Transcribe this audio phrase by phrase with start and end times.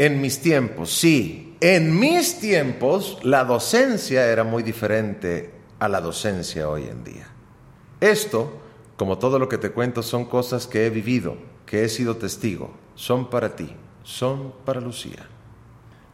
[0.00, 1.58] En mis tiempos, sí.
[1.60, 7.26] En mis tiempos la docencia era muy diferente a la docencia hoy en día.
[8.00, 8.50] Esto,
[8.96, 11.36] como todo lo que te cuento, son cosas que he vivido,
[11.66, 12.70] que he sido testigo.
[12.94, 15.28] Son para ti, son para Lucía.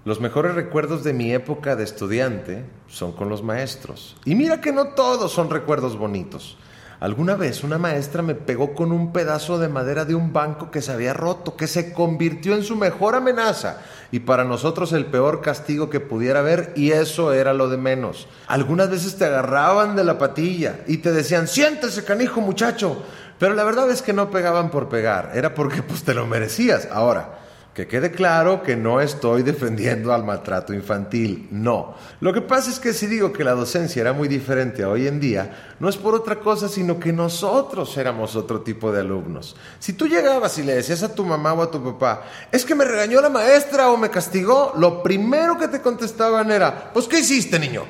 [0.05, 4.17] Los mejores recuerdos de mi época de estudiante son con los maestros.
[4.25, 6.59] Y mira que no todos son recuerdos bonitos.
[6.99, 10.81] Alguna vez una maestra me pegó con un pedazo de madera de un banco que
[10.81, 15.43] se había roto, que se convirtió en su mejor amenaza y para nosotros el peor
[15.43, 18.29] castigo que pudiera haber y eso era lo de menos.
[18.47, 23.03] Algunas veces te agarraban de la patilla y te decían, siéntese canijo muchacho,
[23.39, 26.89] pero la verdad es que no pegaban por pegar, era porque pues te lo merecías.
[26.91, 27.46] Ahora,
[27.77, 31.95] que quede claro que no estoy defendiendo al maltrato infantil, no.
[32.21, 35.07] Lo que pasa es que si digo que la docencia era muy diferente a hoy
[35.07, 39.57] en día, no es por otra cosa, sino que nosotros éramos otro tipo de alumnos.
[39.79, 42.75] Si tú llegabas y le decías a tu mamá o a tu papá, es que
[42.75, 47.19] me regañó la maestra o me castigó, lo primero que te contestaban era, pues ¿qué
[47.19, 47.85] hiciste niño?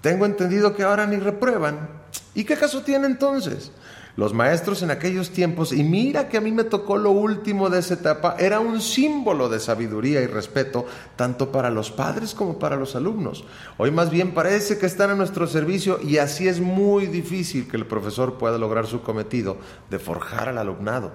[0.00, 1.88] Tengo entendido que ahora ni reprueban.
[2.36, 3.72] ¿Y qué caso tiene entonces?
[4.16, 7.80] Los maestros en aquellos tiempos, y mira que a mí me tocó lo último de
[7.80, 12.76] esa etapa, era un símbolo de sabiduría y respeto, tanto para los padres como para
[12.76, 13.44] los alumnos.
[13.76, 17.76] Hoy más bien parece que están a nuestro servicio y así es muy difícil que
[17.76, 19.56] el profesor pueda lograr su cometido
[19.90, 21.10] de forjar al alumnado.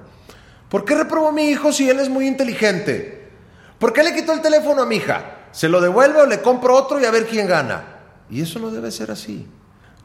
[0.68, 3.30] ¿Por qué reprobó a mi hijo si él es muy inteligente?
[3.80, 5.48] ¿Por qué le quitó el teléfono a mi hija?
[5.52, 8.02] ¿Se lo devuelve o le compro otro y a ver quién gana?
[8.30, 9.48] Y eso no debe ser así.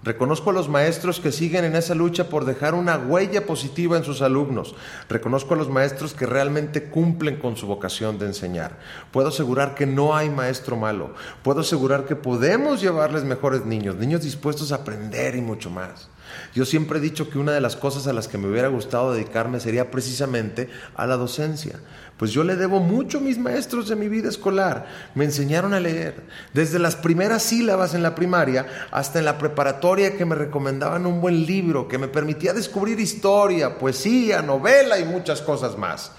[0.04, 4.04] Reconozco a los maestros que siguen en esa lucha por dejar una huella positiva en
[4.04, 4.74] sus alumnos.
[5.08, 8.78] Reconozco a los maestros que realmente cumplen con su vocación de enseñar.
[9.12, 11.14] Puedo asegurar que no hay maestro malo.
[11.42, 16.10] Puedo asegurar que podemos llevarles mejores niños, niños dispuestos a aprender y mucho más.
[16.54, 19.12] Yo siempre he dicho que una de las cosas a las que me hubiera gustado
[19.12, 21.80] dedicarme sería precisamente a la docencia.
[22.16, 24.86] Pues yo le debo mucho a mis maestros de mi vida escolar.
[25.14, 29.93] Me enseñaron a leer, desde las primeras sílabas en la primaria hasta en la preparatoria
[29.94, 35.40] que me recomendaban un buen libro que me permitía descubrir historia, poesía, novela y muchas
[35.40, 36.10] cosas más.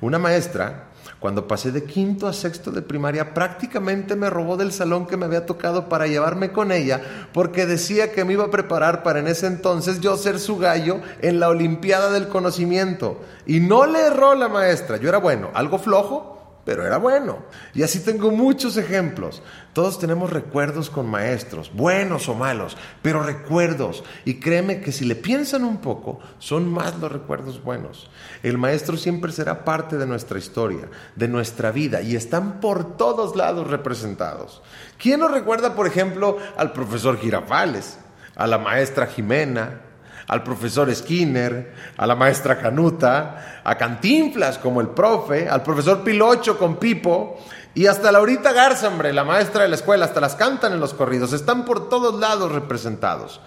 [0.00, 5.06] Una maestra cuando pasé de quinto a sexto de primaria, prácticamente me robó del salón
[5.06, 7.00] que me había tocado para llevarme con ella,
[7.32, 11.00] porque decía que me iba a preparar para en ese entonces yo ser su gallo
[11.22, 13.20] en la Olimpiada del Conocimiento.
[13.46, 17.38] Y no le erró la maestra, yo era bueno, algo flojo, pero era bueno.
[17.74, 19.42] Y así tengo muchos ejemplos.
[19.72, 24.04] Todos tenemos recuerdos con maestros, buenos o malos, pero recuerdos.
[24.24, 28.10] Y créeme que si le piensan un poco, son más los recuerdos buenos.
[28.42, 33.36] El maestro siempre será parte de nuestra historia, de nuestra vida, y están por todos
[33.36, 34.62] lados representados.
[34.98, 37.98] ¿Quién nos recuerda, por ejemplo, al profesor Girafales,
[38.36, 39.80] a la maestra Jimena,
[40.28, 46.58] al profesor Skinner, a la maestra Canuta, a Cantinflas como el profe, al profesor Pilocho
[46.58, 47.38] con Pipo
[47.74, 50.94] y hasta Laurita Garza, hombre, la maestra de la escuela, hasta las cantan en los
[50.94, 53.40] corridos, están por todos lados representados.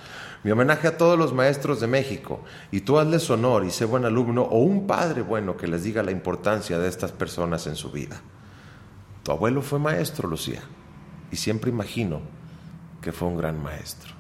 [0.44, 4.06] Mi homenaje a todos los maestros de México y tú hazles honor y sé buen
[4.06, 7.92] alumno o un padre bueno que les diga la importancia de estas personas en su
[7.92, 8.22] vida.
[9.24, 10.62] Tu abuelo fue maestro, Lucía,
[11.32, 12.22] y siempre imagino
[13.02, 14.17] que fue un gran maestro.